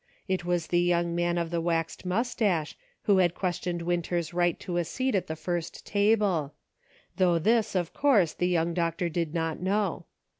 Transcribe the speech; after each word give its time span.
It 0.27 0.43
was 0.43 0.65
the 0.65 0.81
young 0.81 1.13
man 1.13 1.37
of 1.37 1.51
the 1.51 1.61
waxed 1.61 2.07
mustache, 2.07 2.75
who 3.03 3.17
had 3.19 3.35
questioned 3.35 3.83
Winter's 3.83 4.33
right 4.33 4.59
to 4.61 4.77
a 4.77 4.83
seat 4.83 5.13
at 5.13 5.27
the 5.27 5.35
first 5.35 5.85
table; 5.85 6.55
though 7.17 7.37
this, 7.37 7.75
of 7.75 7.93
course, 7.93 8.33
the 8.33 8.47
young 8.47 8.73
doctor 8.73 9.09
did 9.09 9.35
not 9.35 9.59
know. 9.59 10.05